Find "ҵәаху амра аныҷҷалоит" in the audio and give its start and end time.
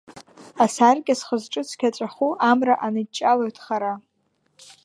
1.95-3.57